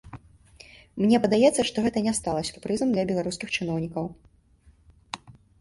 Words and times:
Мне 1.01 1.17
падаецца, 1.25 1.65
што 1.69 1.77
гэта 1.87 2.03
не 2.07 2.13
стала 2.21 2.41
сюрпрызам 2.49 2.87
для 2.97 3.03
беларускіх 3.13 3.49
чыноўнікам. 3.59 4.11